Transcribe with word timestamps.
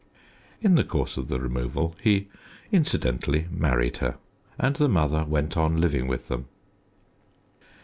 In 0.63 0.73
the 0.73 0.83
course 0.83 1.15
of 1.15 1.27
the 1.27 1.39
removal 1.39 1.95
he 2.01 2.27
incidentally 2.71 3.47
married 3.51 3.97
her, 3.97 4.17
and 4.57 4.75
the 4.75 4.89
mother 4.89 5.23
went 5.25 5.55
on 5.55 5.77
living 5.79 6.07
with 6.07 6.27
them. 6.27 6.47